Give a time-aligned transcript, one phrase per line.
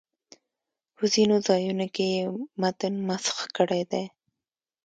[0.95, 2.23] په ځینو ځایونو کې یې
[2.61, 4.05] متن مسخ کړی دی.